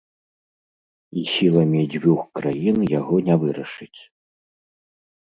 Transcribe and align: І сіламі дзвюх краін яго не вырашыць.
І 1.19 1.25
сіламі 1.33 1.81
дзвюх 1.95 2.23
краін 2.39 2.79
яго 2.99 3.15
не 3.27 3.35
вырашыць. 3.43 3.99